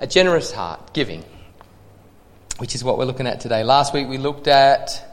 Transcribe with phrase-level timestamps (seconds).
[0.00, 1.24] a generous heart, giving,
[2.58, 3.64] which is what we're looking at today.
[3.64, 5.04] Last week we looked at.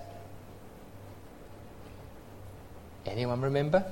[3.06, 3.86] Anyone remember?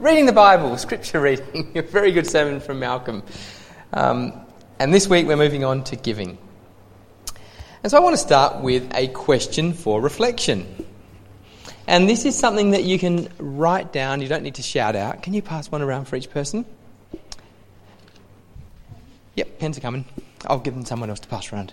[0.00, 1.72] Reading the Bible, scripture reading.
[1.76, 3.22] a very good sermon from Malcolm.
[3.92, 4.32] Um,
[4.78, 6.38] and this week we're moving on to giving.
[7.82, 10.86] And so I want to start with a question for reflection.
[11.86, 15.22] And this is something that you can write down, you don't need to shout out.
[15.22, 16.64] Can you pass one around for each person?
[19.38, 20.04] Yep, pens are coming.
[20.48, 21.72] I'll give them someone else to pass around.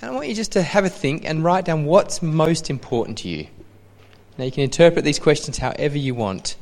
[0.00, 3.18] And I want you just to have a think and write down what's most important
[3.18, 3.48] to you.
[4.38, 6.54] Now, you can interpret these questions however you want.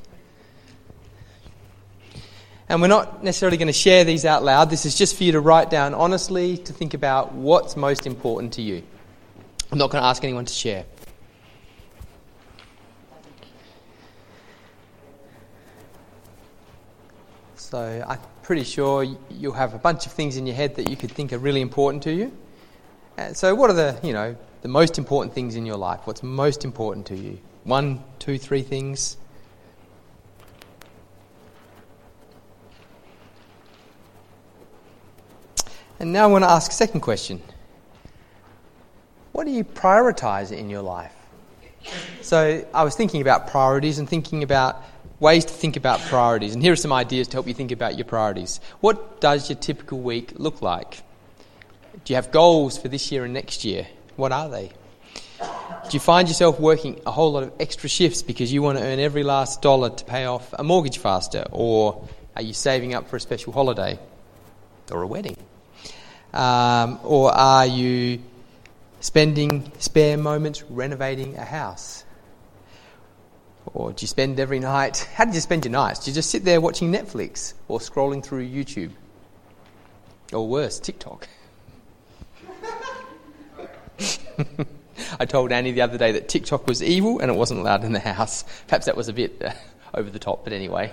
[2.70, 4.70] And we're not necessarily going to share these out loud.
[4.70, 8.54] This is just for you to write down honestly, to think about what's most important
[8.54, 8.82] to you.
[9.70, 10.86] I'm not going to ask anyone to share.
[17.74, 20.94] So I'm pretty sure you'll have a bunch of things in your head that you
[20.94, 22.30] could think are really important to you.
[23.32, 26.02] So, what are the, you know, the most important things in your life?
[26.04, 27.40] What's most important to you?
[27.64, 29.16] One, two, three things.
[35.98, 37.42] And now I want to ask a second question.
[39.32, 41.12] What do you prioritize in your life?
[42.22, 44.80] So I was thinking about priorities and thinking about
[45.20, 46.54] ways to think about priorities.
[46.54, 48.60] And here are some ideas to help you think about your priorities.
[48.80, 51.02] What does your typical week look like?
[52.04, 53.86] Do you have goals for this year and next year?
[54.16, 54.72] What are they?
[55.40, 58.84] Do you find yourself working a whole lot of extra shifts because you want to
[58.84, 61.44] earn every last dollar to pay off a mortgage faster?
[61.50, 63.98] Or are you saving up for a special holiday
[64.90, 65.36] or a wedding?
[66.32, 68.20] Um, or are you
[69.00, 72.03] spending spare moments renovating a house?
[73.72, 75.08] Or do you spend every night?
[75.14, 76.04] How did you spend your nights?
[76.04, 78.90] Do you just sit there watching Netflix or scrolling through YouTube?
[80.32, 81.28] Or worse, TikTok?
[85.18, 87.92] I told Annie the other day that TikTok was evil and it wasn't allowed in
[87.92, 88.44] the house.
[88.66, 89.52] Perhaps that was a bit uh,
[89.94, 90.92] over the top, but anyway.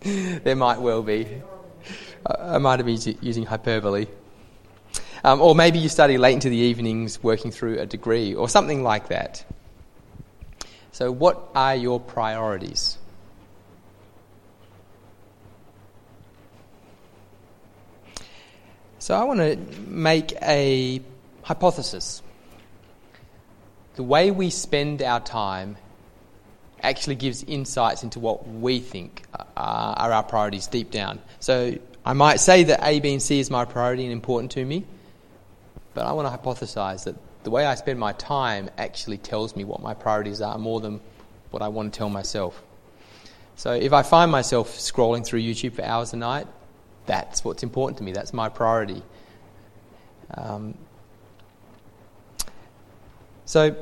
[0.00, 1.26] there might well be.
[2.26, 4.06] I might have been using hyperbole.
[5.22, 8.82] Um, or maybe you study late into the evenings working through a degree or something
[8.82, 9.44] like that.
[10.94, 12.98] So, what are your priorities?
[19.00, 19.56] So, I want to
[19.88, 21.02] make a
[21.42, 22.22] hypothesis.
[23.96, 25.78] The way we spend our time
[26.80, 29.24] actually gives insights into what we think
[29.56, 31.20] are our priorities deep down.
[31.40, 34.64] So, I might say that A, B, and C is my priority and important to
[34.64, 34.84] me,
[35.92, 39.64] but I want to hypothesize that the way I spend my time actually tells me
[39.64, 41.00] what my priorities are more than
[41.50, 42.62] what I want to tell myself.
[43.56, 46.46] So if I find myself scrolling through YouTube for hours a night,
[47.06, 48.12] that's what's important to me.
[48.12, 49.02] That's my priority.
[50.36, 50.74] Um,
[53.44, 53.76] so,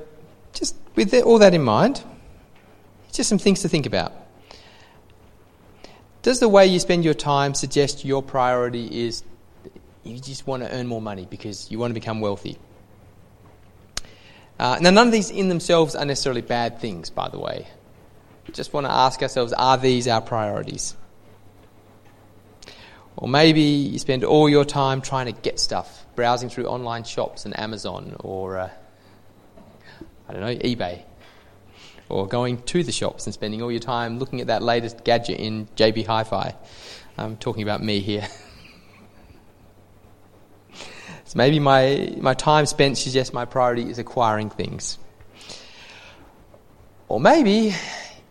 [0.53, 2.03] just with all that in mind,
[3.13, 4.13] just some things to think about.
[6.23, 9.23] Does the way you spend your time suggest your priority is
[10.05, 12.59] you just want to earn more money because you want to become wealthy?
[14.63, 17.67] Uh, now, none of these in themselves are necessarily bad things, by the way.
[18.53, 20.95] Just want to ask ourselves are these our priorities?
[23.17, 27.45] Or maybe you spend all your time trying to get stuff, browsing through online shops
[27.45, 28.71] and Amazon or, uh,
[30.29, 31.03] I don't know, eBay.
[32.09, 35.41] Or going to the shops and spending all your time looking at that latest gadget
[35.41, 36.55] in JB Hi Fi.
[37.19, 38.29] I'm talking about me here.
[41.33, 44.99] so maybe my, my time spent suggests my priority is acquiring things.
[47.09, 47.75] Or maybe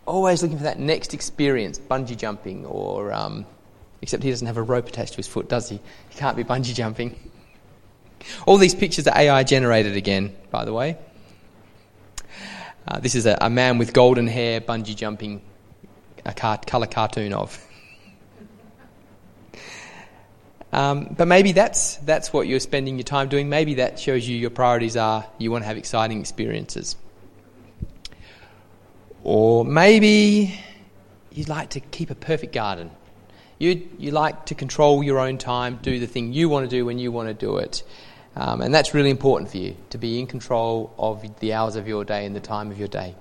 [0.06, 3.44] always looking for that next experience, bungee jumping or um,
[4.02, 5.80] Except he doesn't have a rope attached to his foot, does he?
[6.10, 7.30] He can't be bungee jumping.
[8.46, 10.98] All these pictures are AI generated again, by the way.
[12.86, 15.40] Uh, this is a, a, man with golden hair bungee jumping,
[16.24, 17.64] a car, colour cartoon of.
[20.72, 23.48] Um, but maybe that's, that's what you're spending your time doing.
[23.48, 26.96] Maybe that shows you your priorities are you want to have exciting experiences.
[29.22, 30.58] Or maybe
[31.30, 32.90] you'd like to keep a perfect garden.
[33.58, 36.84] You, you like to control your own time, do the thing you want to do
[36.84, 37.84] when you want to do it.
[38.34, 41.86] Um, and that's really important for you, to be in control of the hours of
[41.86, 43.14] your day and the time of your day.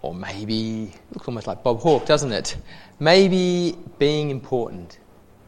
[0.00, 2.56] Or maybe, looks almost like Bob Hawke, doesn't it?
[3.00, 4.98] Maybe being important.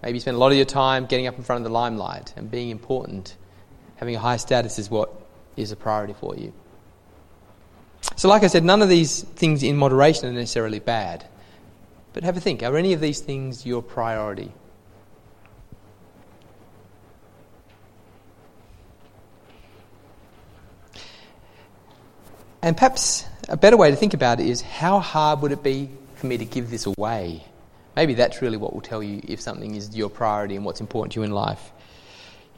[0.02, 2.34] Maybe you spend a lot of your time getting up in front of the limelight
[2.36, 3.36] and being important.
[3.96, 5.12] Having a high status is what
[5.56, 6.52] is a priority for you.
[8.16, 11.26] So, like I said, none of these things in moderation are necessarily bad.
[12.12, 14.52] But have a think are any of these things your priority?
[22.62, 25.90] And perhaps a better way to think about it is how hard would it be
[26.14, 27.44] for me to give this away?
[27.96, 31.12] Maybe that's really what will tell you if something is your priority and what's important
[31.14, 31.72] to you in life.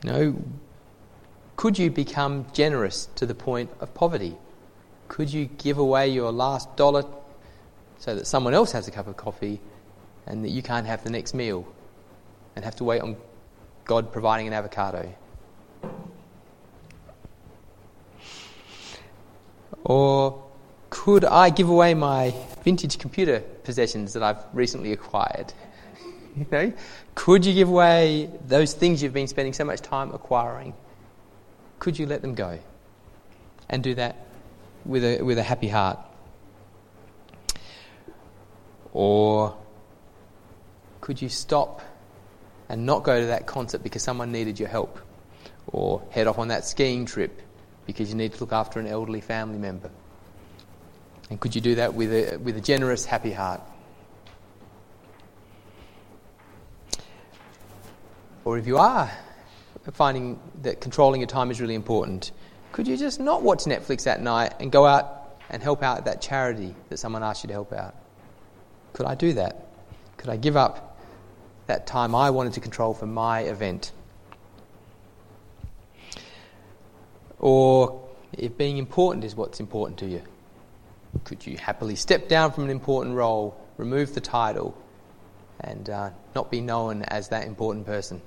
[0.04, 0.42] You know,
[1.56, 4.36] could you become generous to the point of poverty?
[5.08, 7.04] Could you give away your last dollar
[7.98, 9.60] so that someone else has a cup of coffee
[10.26, 11.66] and that you can't have the next meal
[12.54, 13.16] and have to wait on
[13.86, 15.14] God providing an avocado?
[19.84, 20.51] Or
[21.02, 22.32] could I give away my
[22.62, 25.52] vintage computer possessions that I've recently acquired?
[26.36, 26.72] You know,
[27.14, 30.72] could you give away those things you've been spending so much time acquiring?
[31.78, 32.58] Could you let them go
[33.68, 34.16] and do that
[34.86, 35.98] with a, with a happy heart?
[38.94, 39.54] Or
[41.02, 41.82] could you stop
[42.70, 45.00] and not go to that concert because someone needed your help?
[45.66, 47.42] Or head off on that skiing trip
[47.86, 49.90] because you need to look after an elderly family member?
[51.32, 53.62] And could you do that with a, with a generous, happy heart?
[58.44, 59.10] Or if you are
[59.94, 62.32] finding that controlling your time is really important,
[62.72, 66.20] could you just not watch Netflix at night and go out and help out that
[66.20, 67.94] charity that someone asked you to help out?
[68.92, 69.68] Could I do that?
[70.18, 71.00] Could I give up
[71.66, 73.90] that time I wanted to control for my event?
[77.38, 80.20] Or if being important is what's important to you,
[81.24, 84.76] could you happily step down from an important role, remove the title,
[85.60, 88.20] and uh, not be known as that important person?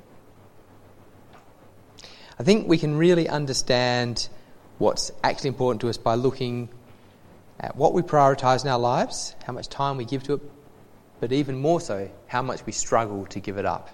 [2.37, 4.27] I think we can really understand
[4.77, 6.69] what's actually important to us by looking
[7.59, 10.41] at what we prioritize in our lives, how much time we give to it,
[11.19, 13.89] but even more so, how much we struggle to give it up.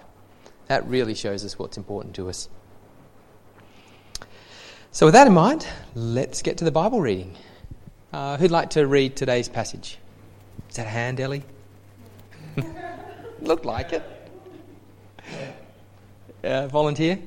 [0.66, 2.48] That really shows us what's important to us.
[4.90, 7.36] So, with that in mind, let's get to the Bible reading.
[8.12, 9.98] Uh, who'd like to read today's passage?
[10.68, 11.42] Is that a hand, Ellie?
[13.40, 14.02] Looked like it.
[16.44, 17.18] Uh, volunteer?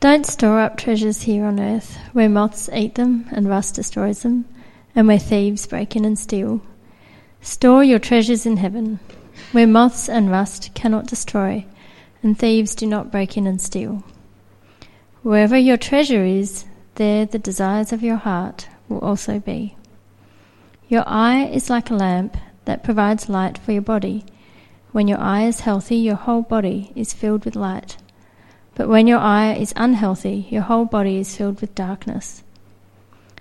[0.00, 4.44] Don't store up treasures here on earth, where moths eat them and rust destroys them,
[4.94, 6.60] and where thieves break in and steal.
[7.40, 9.00] Store your treasures in heaven
[9.52, 11.64] where moths and rust cannot destroy,
[12.22, 14.02] and thieves do not break in and steal.
[15.24, 16.66] Wherever your treasure is,
[16.96, 19.74] there the desires of your heart will also be.
[20.86, 22.36] Your eye is like a lamp
[22.66, 24.26] that provides light for your body.
[24.92, 27.96] When your eye is healthy, your whole body is filled with light.
[28.74, 32.42] But when your eye is unhealthy, your whole body is filled with darkness.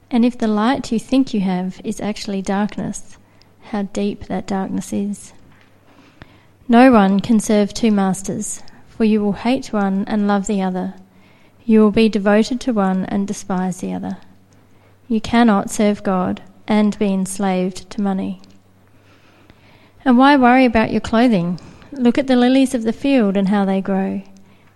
[0.09, 3.17] And if the light you think you have is actually darkness,
[3.61, 5.33] how deep that darkness is.
[6.65, 10.93] No one can serve two masters, for you will hate one and love the other.
[11.65, 14.17] You will be devoted to one and despise the other.
[15.07, 18.41] You cannot serve God and be enslaved to money.
[20.05, 21.59] And why worry about your clothing?
[21.91, 24.23] Look at the lilies of the field and how they grow.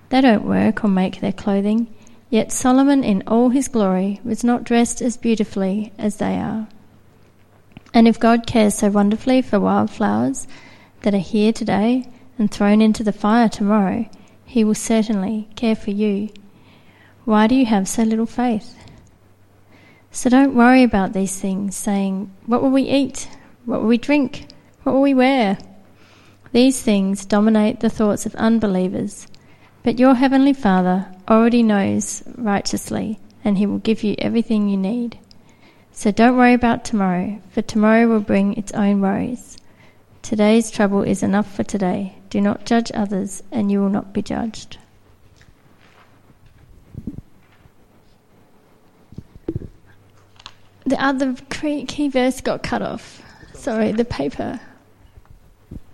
[0.09, 1.93] They don't work or make their clothing,
[2.29, 6.67] yet Solomon in all his glory was not dressed as beautifully as they are.
[7.93, 10.47] And if God cares so wonderfully for wildflowers,
[11.01, 12.05] that are here today
[12.37, 14.09] and thrown into the fire tomorrow,
[14.45, 16.29] He will certainly care for you.
[17.27, 18.73] Why do you have so little faith?
[20.11, 23.27] So don't worry about these things, saying, What will we eat?
[23.65, 24.47] What will we drink?
[24.83, 25.57] What will we wear?
[26.53, 29.27] These things dominate the thoughts of unbelievers,
[29.83, 35.19] but your Heavenly Father already knows righteously, and He will give you everything you need.
[35.91, 39.57] So don't worry about tomorrow, for tomorrow will bring its own worries.
[40.21, 42.19] Today's trouble is enough for today.
[42.29, 44.77] Do not judge others, and you will not be judged.
[50.87, 53.21] The other key verse got cut off.
[53.53, 54.57] Sorry, the paper.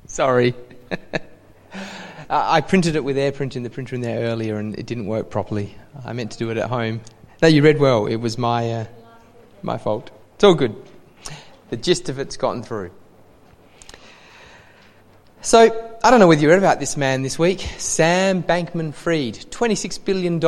[0.05, 0.53] Sorry.
[2.29, 5.31] I printed it with AirPrint in the printer in there earlier and it didn't work
[5.31, 5.75] properly.
[6.05, 7.01] I meant to do it at home.
[7.41, 8.05] No, you read well.
[8.05, 8.85] It was my, uh,
[9.63, 10.11] my fault.
[10.35, 10.75] It's all good.
[11.71, 12.91] The gist of it's gotten through.
[15.41, 19.33] So, I don't know whether you read about this man this week, Sam Bankman Fried,
[19.33, 20.39] $26 billion.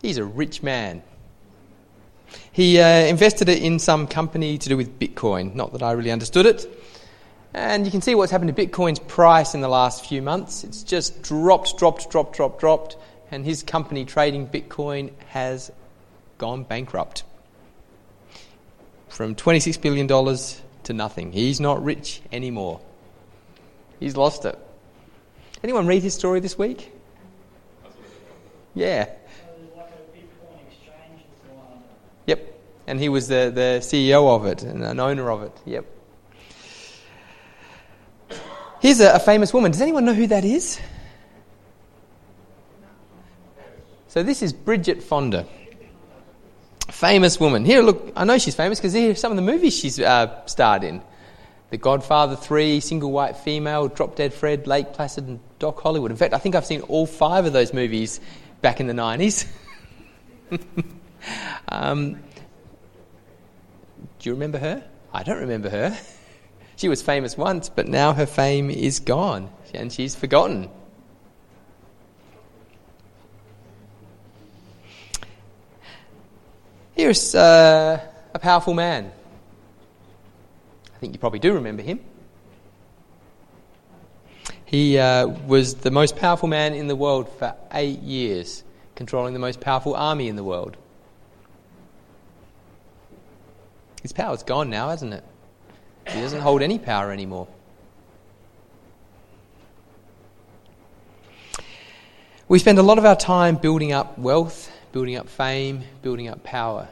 [0.00, 1.02] He's a rich man.
[2.56, 5.54] He uh, invested it in some company to do with Bitcoin.
[5.54, 6.66] Not that I really understood it.
[7.52, 10.64] And you can see what's happened to Bitcoin's price in the last few months.
[10.64, 12.96] It's just dropped, dropped, dropped, dropped, dropped.
[13.30, 15.70] and his company trading Bitcoin has
[16.38, 17.24] gone bankrupt.
[19.10, 21.32] From $26 billion to nothing.
[21.32, 22.80] He's not rich anymore.
[24.00, 24.58] He's lost it.
[25.62, 26.90] Anyone read his story this week?
[28.74, 29.10] Yeah.
[32.86, 35.52] And he was the, the CEO of it and an owner of it.
[35.64, 35.86] Yep.
[38.80, 39.72] Here's a, a famous woman.
[39.72, 40.80] Does anyone know who that is?
[44.08, 45.46] So this is Bridget Fonda.
[46.88, 47.64] Famous woman.
[47.64, 50.46] Here, look, I know she's famous because here are some of the movies she's uh,
[50.46, 51.02] starred in.
[51.70, 56.12] The Godfather 3, Single White Female, Drop Dead Fred, Lake Placid, and Doc Hollywood.
[56.12, 58.20] In fact, I think I've seen all five of those movies
[58.62, 59.46] back in the 90s.
[61.68, 62.20] um,
[64.18, 64.84] do you remember her?
[65.12, 65.96] I don't remember her.
[66.76, 70.68] She was famous once, but now her fame is gone and she's forgotten.
[76.94, 78.00] Here's uh,
[78.34, 79.10] a powerful man.
[80.94, 82.00] I think you probably do remember him.
[84.66, 89.38] He uh, was the most powerful man in the world for eight years, controlling the
[89.40, 90.76] most powerful army in the world.
[94.06, 95.24] His power's gone now, hasn't it?
[96.06, 97.48] He doesn't hold any power anymore.
[102.46, 106.44] We spend a lot of our time building up wealth, building up fame, building up
[106.44, 106.86] power.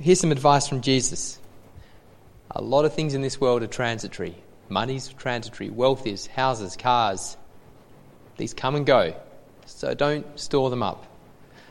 [0.00, 1.38] Here's some advice from Jesus.
[2.50, 4.34] A lot of things in this world are transitory.
[4.70, 7.36] Money's transitory, wealth is, houses, cars.
[8.38, 9.14] These come and go.
[9.66, 11.04] So don't store them up.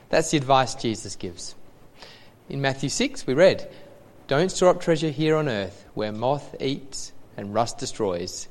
[0.10, 1.56] That's the advice Jesus gives.
[2.50, 3.70] In Matthew 6, we read,
[4.28, 8.48] Don't store up treasure here on earth where moth eats and rust destroys,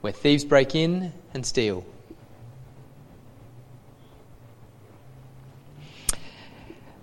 [0.00, 1.84] where thieves break in and steal.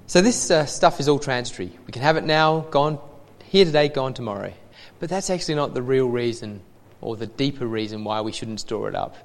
[0.08, 1.72] So, this uh, stuff is all transitory.
[1.86, 2.98] We can have it now, gone
[3.44, 4.52] here today, gone tomorrow.
[5.00, 6.62] But that's actually not the real reason
[7.02, 9.16] or the deeper reason why we shouldn't store it up.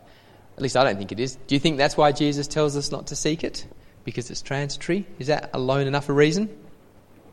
[0.59, 1.37] At least I don't think it is.
[1.47, 3.67] Do you think that's why Jesus tells us not to seek it?
[4.05, 5.07] Because it's transitory?
[5.19, 6.55] Is that alone enough a reason?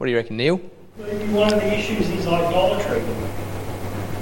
[0.01, 0.57] What do you reckon, Neil?
[0.57, 3.03] One of the issues is idolatry.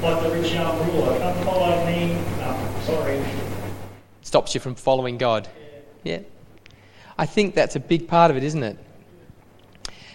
[0.01, 1.17] Like the rich young ruler.
[1.17, 2.15] Come follow me.
[2.37, 3.23] No, sorry.
[4.19, 5.47] Stops you from following God.
[6.03, 6.17] Yeah.
[6.17, 6.19] yeah.
[7.17, 8.77] I think that's a big part of it, isn't it?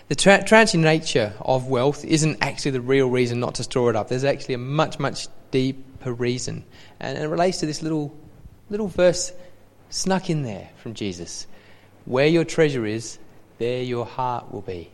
[0.09, 3.97] The tra- transient nature of wealth isn't actually the real reason not to store it
[3.97, 4.09] up.
[4.09, 6.66] There's actually a much, much deeper reason.
[7.00, 8.14] And it relates to this little,
[8.68, 9.33] little verse
[9.88, 11.47] snuck in there from Jesus.
[12.04, 13.18] Where your treasure is,
[13.56, 14.90] there your heart will be.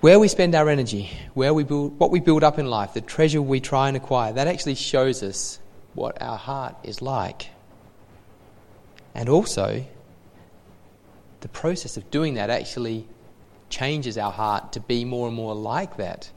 [0.00, 3.00] Where we spend our energy, where we build, what we build up in life, the
[3.00, 5.58] treasure we try and acquire, that actually shows us
[5.94, 7.48] what our heart is like.
[9.12, 9.84] And also,
[11.40, 13.08] the process of doing that actually
[13.70, 16.30] changes our heart to be more and more like that.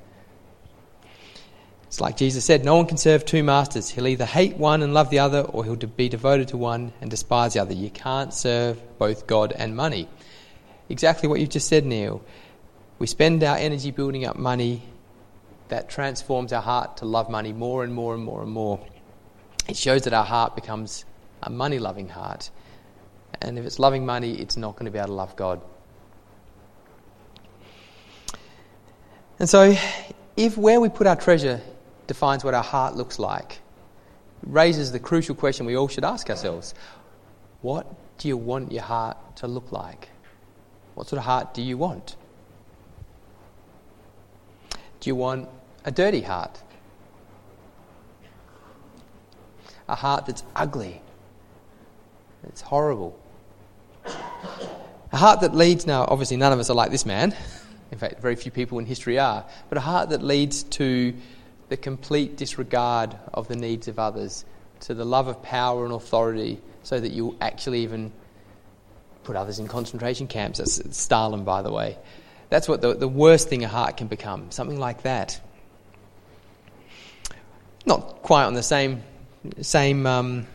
[1.83, 3.89] It's like Jesus said no one can serve two masters.
[3.89, 7.11] He'll either hate one and love the other, or he'll be devoted to one and
[7.11, 7.73] despise the other.
[7.73, 10.07] You can't serve both God and money.
[10.89, 12.23] Exactly what you've just said, Neil.
[13.01, 14.83] We spend our energy building up money
[15.69, 18.79] that transforms our heart to love money more and more and more and more.
[19.67, 21.05] It shows that our heart becomes
[21.41, 22.51] a money loving heart.
[23.41, 25.61] And if it's loving money, it's not going to be able to love God.
[29.39, 29.75] And so,
[30.37, 31.59] if where we put our treasure
[32.05, 33.61] defines what our heart looks like,
[34.43, 36.75] raises the crucial question we all should ask ourselves
[37.63, 40.09] What do you want your heart to look like?
[40.93, 42.15] What sort of heart do you want?
[45.01, 45.49] Do you want
[45.83, 46.61] a dirty heart?
[49.89, 51.01] A heart that's ugly,
[52.47, 53.19] it's horrible.
[54.05, 57.35] A heart that leads, now obviously none of us are like this man.
[57.91, 59.45] In fact, very few people in history are.
[59.67, 61.13] But a heart that leads to
[61.67, 64.45] the complete disregard of the needs of others,
[64.81, 68.13] to the love of power and authority, so that you actually even
[69.23, 70.59] put others in concentration camps.
[70.59, 71.97] That's Stalin, by the way.
[72.51, 75.39] That's what the, the worst thing a heart can become, something like that.
[77.85, 79.03] Not quite on the same,
[79.61, 80.45] same um,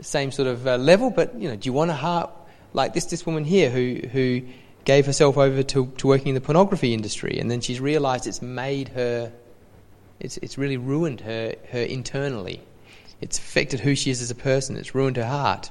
[0.00, 2.30] same sort of uh, level, but you know, do you want a heart
[2.72, 3.04] like this?
[3.04, 4.40] This woman here who who
[4.86, 8.40] gave herself over to, to working in the pornography industry, and then she's realised it's
[8.40, 9.30] made her,
[10.18, 12.62] it's it's really ruined her her internally.
[13.20, 14.78] It's affected who she is as a person.
[14.78, 15.70] It's ruined her heart.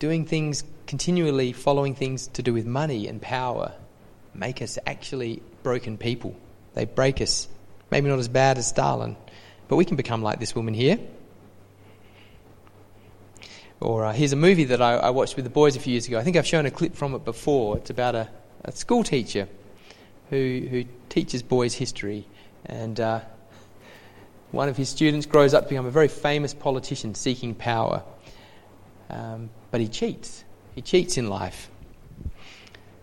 [0.00, 3.74] Doing things continually, following things to do with money and power,
[4.34, 6.34] make us actually broken people.
[6.72, 7.46] They break us.
[7.90, 9.14] Maybe not as bad as Stalin,
[9.68, 10.98] but we can become like this woman here.
[13.78, 16.08] Or uh, here's a movie that I, I, watched with the boys a few years
[16.08, 16.18] ago.
[16.18, 17.76] I think I've shown a clip from it before.
[17.76, 18.28] It's about a,
[18.64, 19.48] a school teacher
[20.30, 22.26] who, who teaches boys history.
[22.64, 23.20] And uh,
[24.50, 28.02] one of his students grows up to become a very famous politician seeking power.
[29.10, 30.44] Um, but he cheats.
[30.74, 31.70] He cheats in life.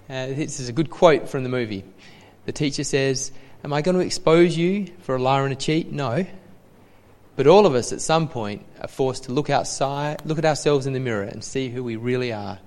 [0.10, 1.84] Uh, this is a good quote from the movie.
[2.46, 3.32] The teacher says,
[3.64, 5.92] Am I going to expose you for a liar and a cheat?
[5.92, 6.26] No.
[7.36, 10.88] But all of us at some point are forced to look outside, look at ourselves
[10.88, 12.58] in the mirror and see who we really are.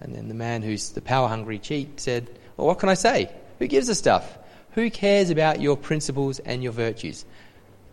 [0.00, 3.30] And then the man who's the power hungry cheat said, Well, what can I say?
[3.60, 4.38] Who gives a stuff?
[4.72, 7.24] Who cares about your principles and your virtues?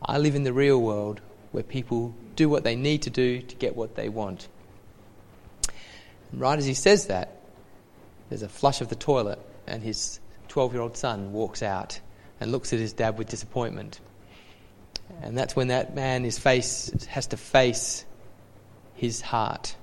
[0.01, 3.55] I live in the real world where people do what they need to do to
[3.57, 4.47] get what they want.
[6.31, 7.35] And right as he says that,
[8.29, 11.99] there's a flush of the toilet, and his 12 year old son walks out
[12.39, 13.99] and looks at his dad with disappointment.
[15.21, 18.05] And that's when that man is face, has to face
[18.93, 19.75] his heart.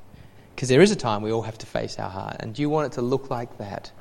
[0.54, 2.36] Because there is a time we all have to face our heart.
[2.40, 3.92] And do you want it to look like that?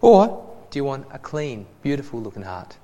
[0.00, 2.76] Or do you want a clean, beautiful looking heart?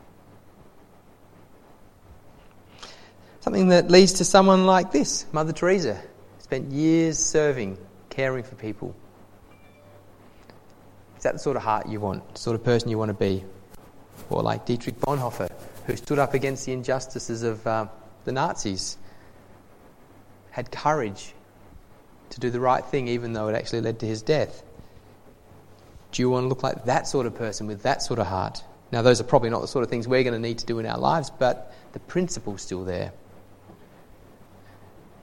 [3.46, 6.02] Something that leads to someone like this Mother Teresa.
[6.40, 7.78] Spent years serving,
[8.10, 8.92] caring for people.
[11.16, 13.14] Is that the sort of heart you want, the sort of person you want to
[13.14, 13.44] be?
[14.30, 15.48] Or like Dietrich Bonhoeffer,
[15.86, 17.86] who stood up against the injustices of uh,
[18.24, 18.98] the Nazis,
[20.50, 21.32] had courage
[22.30, 24.64] to do the right thing even though it actually led to his death.
[26.10, 28.64] Do you want to look like that sort of person with that sort of heart?
[28.90, 30.80] Now, those are probably not the sort of things we're going to need to do
[30.80, 33.12] in our lives, but the principle's still there.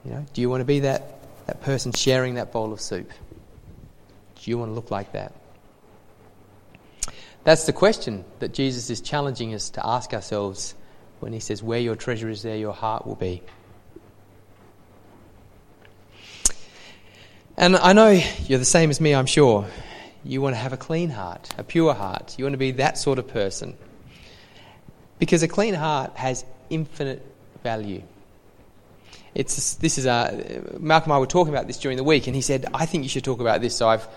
[0.06, 3.10] You know, do you want to be that, that person sharing that bowl of soup?
[4.36, 5.34] Do you want to look like that?
[7.44, 10.76] That's the question that Jesus is challenging us to ask ourselves
[11.20, 13.42] when he says, Where your treasure is, there your heart will be.
[17.56, 19.68] And I know you're the same as me, I'm sure.
[20.24, 22.36] You want to have a clean heart, a pure heart.
[22.38, 23.78] You want to be that sort of person.
[25.20, 27.26] Because a clean heart has infinite
[27.62, 28.04] value.
[29.36, 32.36] It's, this is a, Malcolm and I were talking about this during the week, and
[32.36, 33.76] he said, I think you should talk about this.
[33.76, 34.08] So I've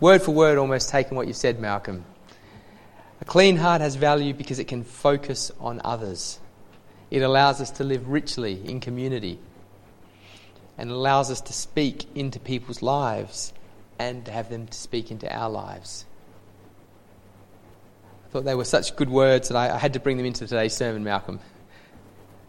[0.00, 2.04] word for word almost taken what you said, Malcolm.
[3.20, 6.38] A clean heart has value because it can focus on others.
[7.10, 9.38] It allows us to live richly in community
[10.76, 13.52] and allows us to speak into people's lives
[13.98, 16.04] and to have them to speak into our lives.
[18.26, 20.46] I thought they were such good words that I, I had to bring them into
[20.46, 21.40] today's sermon, Malcolm.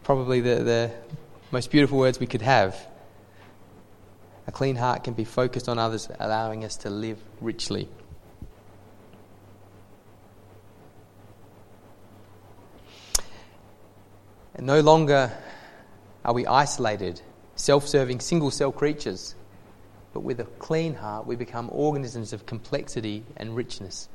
[0.04, 0.92] Probably the, the
[1.50, 2.76] most beautiful words we could have.
[4.46, 7.88] A clean heart can be focused on others, allowing us to live richly.
[14.54, 15.32] And no longer
[16.24, 17.20] are we isolated,
[17.56, 19.34] self serving, single cell creatures,
[20.12, 24.08] but with a clean heart, we become organisms of complexity and richness.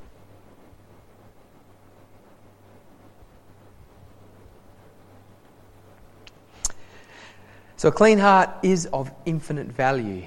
[7.78, 10.26] So, a clean heart is of infinite value,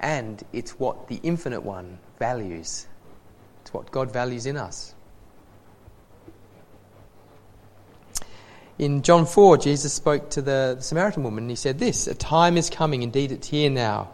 [0.00, 2.86] and it's what the infinite one values.
[3.60, 4.94] It's what God values in us.
[8.78, 12.56] In John 4, Jesus spoke to the, Samaritan woman and he said this A time
[12.56, 14.10] is coming, indeed it's here now,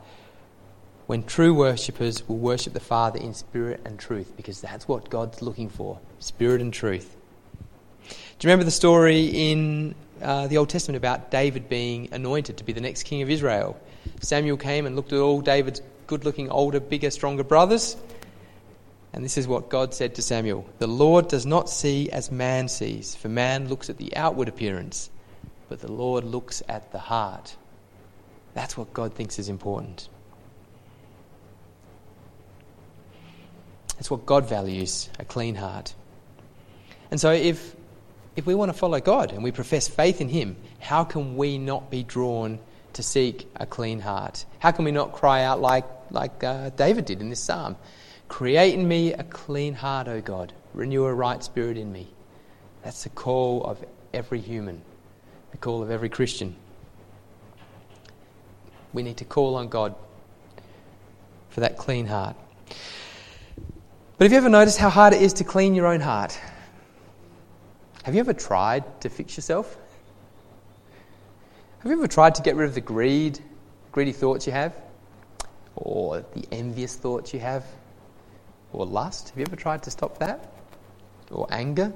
[1.07, 5.41] when true worshippers will worship the Father in spirit and truth, because that's what God's
[5.41, 7.17] looking for spirit and truth.
[8.39, 12.65] Do you remember the story in uh, the Old Testament about David being anointed to
[12.65, 13.79] be the next king of Israel?
[14.21, 17.97] Samuel came and looked at all David's good looking, older, bigger, stronger brothers
[19.13, 22.69] and this is what God said to Samuel The Lord does not see as man
[22.69, 25.11] sees, for man looks at the outward appearance,
[25.69, 27.57] but the Lord looks at the heart.
[28.55, 30.09] That's what God thinks is important.
[33.99, 35.95] It's what God values a clean heart.
[37.11, 37.75] And so, if,
[38.39, 41.59] if we want to follow God and we profess faith in Him, how can we
[41.59, 42.61] not be drawn
[42.93, 44.47] to seek a clean heart?
[44.61, 47.77] How can we not cry out like, like uh, David did in this psalm?
[48.29, 50.53] Create in me a clean heart, O God.
[50.73, 52.07] Renew a right spirit in me.
[52.85, 54.83] That's the call of every human,
[55.51, 56.55] the call of every Christian.
[58.93, 59.97] We need to call on God
[61.49, 62.37] for that clean heart.
[64.17, 66.39] But have you ever noticed how hard it is to clean your own heart?
[68.09, 69.77] Have you ever tried to fix yourself?
[71.81, 73.39] Have you ever tried to get rid of the greed,
[73.93, 74.75] greedy thoughts you have?
[75.77, 77.67] Or the envious thoughts you have?
[78.73, 79.29] Or lust?
[79.29, 80.51] Have you ever tried to stop that?
[81.31, 81.93] Or anger?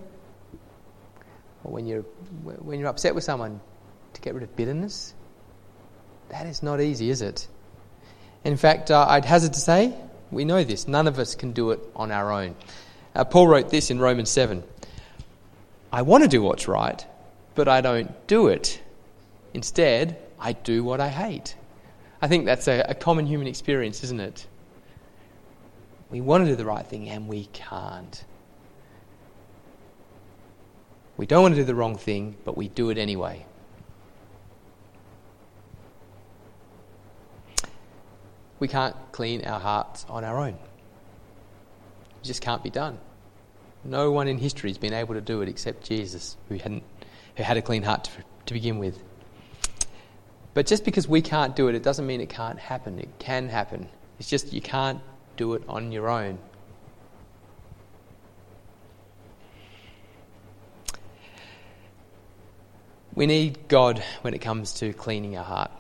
[1.65, 2.03] or when you're,
[2.43, 3.59] when you're upset with someone,
[4.13, 5.15] to get rid of bitterness.
[6.29, 7.49] That is not easy, is it?
[8.45, 9.95] In fact, uh, I'd hazard to say,
[10.31, 10.87] we know this.
[10.87, 12.55] None of us can do it on our own.
[13.15, 14.63] Uh, Paul wrote this in Romans 7
[15.93, 17.07] I want to do what's right,
[17.55, 18.81] but I don't do it.
[19.53, 21.55] Instead, I do what I hate.
[22.23, 24.47] I think that's a, a common human experience, isn't it?
[26.11, 28.25] We want to do the right thing and we can't.
[31.19, 33.45] We don't want to do the wrong thing, but we do it anyway.
[38.61, 40.55] We can't clean our hearts on our own.
[40.55, 42.99] It just can't be done.
[43.85, 46.85] No one in history has been able to do it except Jesus, who, hadn't,
[47.37, 48.11] who had a clean heart to,
[48.47, 49.03] to begin with.
[50.55, 52.99] But just because we can't do it, it doesn't mean it can't happen.
[52.99, 53.89] It can happen.
[54.19, 55.01] It's just you can't
[55.37, 56.39] do it on your own.
[63.15, 65.71] We need God when it comes to cleaning our heart.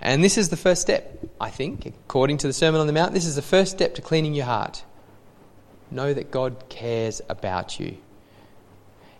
[0.00, 3.12] And this is the first step, I think, according to the Sermon on the Mount.
[3.12, 4.84] This is the first step to cleaning your heart.
[5.90, 7.96] Know that God cares about you.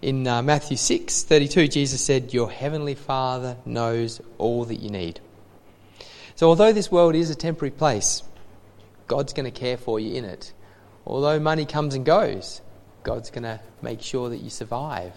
[0.02, 5.20] In uh, Matthew 6 32, Jesus said, Your heavenly Father knows all that you need.
[6.34, 8.22] So, although this world is a temporary place,
[9.06, 10.52] God's going to care for you in it.
[11.06, 12.60] Although money comes and goes,
[13.02, 15.12] God's going to make sure that you survive.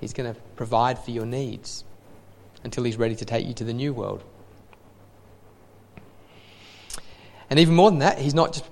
[0.00, 1.84] He's going to provide for your needs
[2.62, 4.22] until He's ready to take you to the new world.
[7.50, 8.66] And even more than that, He's not just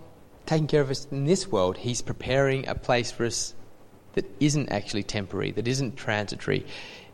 [0.53, 3.55] taking care of us in this world, He's preparing a place for us
[4.13, 6.67] that isn't actually temporary, that isn't transitory.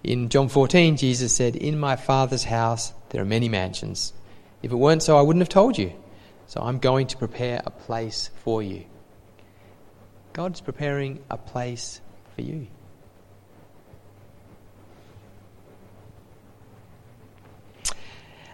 [0.02, 4.12] In John 14, Jesus said, In my Father's house there are many mansions.
[4.60, 5.92] If it weren't so, I wouldn't have told you.
[6.48, 8.84] So I'm going to prepare a place for you.
[10.32, 12.00] God's preparing a place
[12.34, 12.66] for you.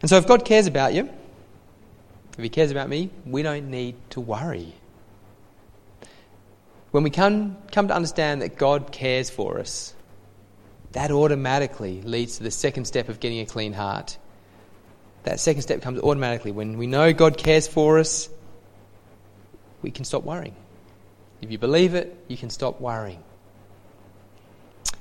[0.03, 1.09] And so, if God cares about you,
[2.37, 4.75] if He cares about me, we don't need to worry.
[6.91, 9.95] When we come, come to understand that God cares for us,
[10.93, 14.17] that automatically leads to the second step of getting a clean heart
[15.25, 16.53] that second step comes automatically.
[16.53, 18.29] When we know God cares for us,
[19.83, 20.55] we can stop worrying.
[21.41, 23.23] If you believe it, you can stop worrying.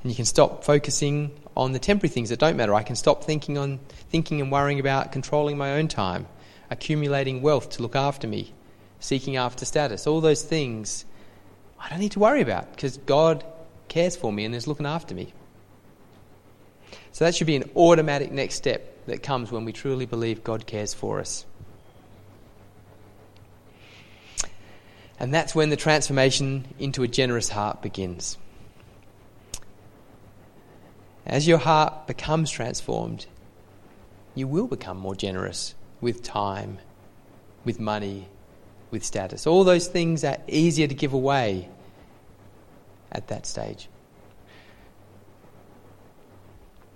[0.02, 2.74] And you can stop focusing on the temporary things that don't matter.
[2.74, 6.26] I can stop thinking on thinking and worrying about controlling my own time,
[6.74, 8.52] accumulating wealth to look after me,
[9.00, 10.08] seeking after status.
[10.08, 11.06] All those things
[11.80, 13.46] I don't need to worry about because God
[13.88, 15.34] cares for me and is looking after me.
[17.12, 20.66] So that should be an automatic next step that comes when we truly believe God
[20.66, 21.46] cares for us.
[25.20, 28.38] And that's when the transformation into a generous heart begins.
[31.26, 33.28] As your heart becomes transformed,
[34.34, 36.78] you will become more generous with time,
[37.66, 38.28] with money,
[38.92, 39.48] with status.
[39.48, 41.68] All those things are easier to give away
[43.12, 43.90] at that stage.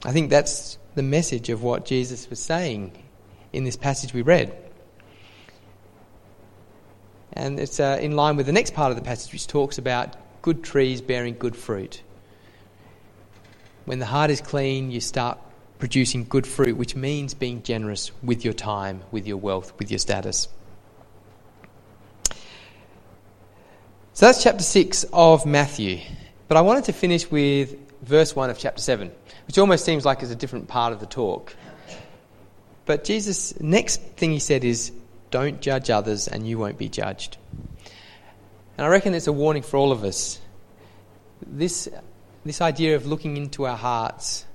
[0.03, 3.03] I think that's the message of what Jesus was saying
[3.53, 4.55] in this passage we read.
[7.33, 10.15] And it's uh, in line with the next part of the passage, which talks about
[10.41, 12.01] good trees bearing good fruit.
[13.85, 15.39] When the heart is clean, you start
[15.79, 19.99] producing good fruit, which means being generous with your time, with your wealth, with your
[19.99, 20.47] status.
[24.13, 25.99] So that's chapter 6 of Matthew.
[26.47, 29.11] But I wanted to finish with verse 1 of chapter 7
[29.47, 31.55] which almost seems like it's a different part of the talk.
[32.85, 34.91] But Jesus' next thing he said is,
[35.31, 37.37] Don't judge others and you won't be judged.
[38.77, 40.39] And I reckon it's a warning for all of us.
[41.45, 41.89] This,
[42.45, 44.45] this idea of looking into our hearts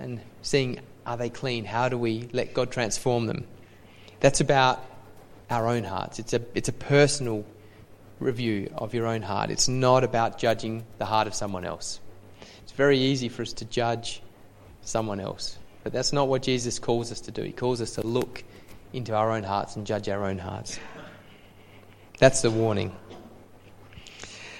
[0.00, 1.64] and seeing, are they clean?
[1.64, 3.46] How do we let God transform them?
[4.20, 4.84] That's about
[5.48, 6.18] our own hearts.
[6.18, 7.44] It's a, it's a personal
[8.18, 9.50] review of your own heart.
[9.50, 12.00] It's not about judging the heart of someone else.
[12.62, 14.22] It's very easy for us to judge
[14.82, 15.58] someone else.
[15.82, 17.42] But that's not what Jesus calls us to do.
[17.42, 18.44] He calls us to look
[18.92, 20.78] into our own hearts and judge our own hearts.
[22.18, 22.94] That's the warning.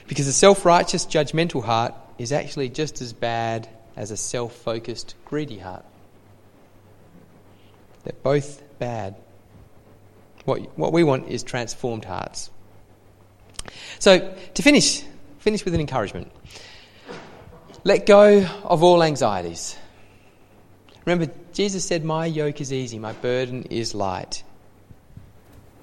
[0.09, 5.15] Because a self righteous, judgmental heart is actually just as bad as a self focused,
[5.25, 5.85] greedy heart.
[8.05, 9.17] They're both bad.
[10.45, 12.51] What, what we want is transformed hearts.
[13.99, 15.05] So, to finish,
[15.39, 16.33] finish with an encouragement.
[17.85, 19.77] Let go of all anxieties.
[21.05, 24.43] Remember, Jesus said, My yoke is easy, my burden is light.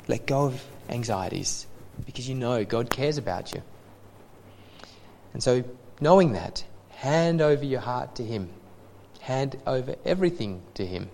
[0.07, 1.67] Let go of anxieties
[2.05, 3.61] because you know God cares about you.
[5.33, 5.63] And so,
[5.99, 6.63] knowing that,
[6.97, 8.49] Hand over your heart to Him.
[9.19, 11.11] Hand over everything to Him.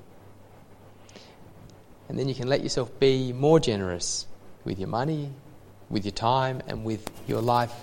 [2.07, 4.25] And then you can let yourself be more generous
[4.63, 5.29] with your money,
[5.89, 7.73] with your time, and with your life